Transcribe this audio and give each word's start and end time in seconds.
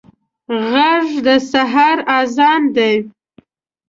غږ 0.69 1.05
د 1.25 1.27
سحر 1.51 1.97
اذان 2.19 2.61
دی 2.75 2.93